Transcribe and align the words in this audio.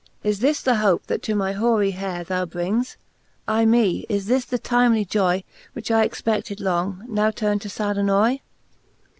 >• 0.01 0.03
Is 0.23 0.39
this 0.39 0.63
the 0.63 0.77
hope, 0.77 1.05
that 1.05 1.21
to 1.21 1.35
my 1.35 1.51
hoary 1.53 1.91
heare 1.91 2.23
Thou 2.23 2.43
brings? 2.47 2.97
Aie 3.47 3.67
me! 3.67 4.07
is 4.09 4.25
this 4.25 4.45
the 4.45 4.57
timely 4.57 5.05
joy, 5.05 5.43
Which 5.73 5.91
I 5.91 6.03
expedied 6.03 6.59
long, 6.59 7.05
now 7.07 7.29
turnd 7.29 7.61
to 7.61 7.69
fad 7.69 7.99
annoy? 7.99 8.39